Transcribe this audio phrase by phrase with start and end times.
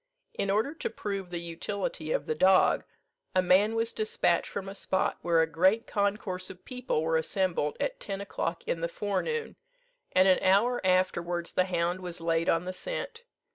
[0.33, 2.85] In order to prove the utility of the dog,
[3.35, 7.77] a man was dispatched from a spot where a great concourse of people were assembled,
[7.79, 9.57] at ten o'clock in the forenoon,
[10.11, 13.25] and an hour afterwards the hound was laid on the scent.